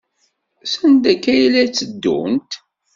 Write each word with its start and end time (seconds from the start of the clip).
Sanda 0.71 1.09
akka 1.13 1.29
ay 1.33 1.43
la 1.51 1.63
tteddunt? 1.69 2.51